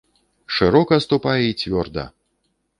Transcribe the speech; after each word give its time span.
Шырока 0.55 0.99
ступай 1.05 1.45
і 1.51 1.55
цвёрда! 1.61 2.09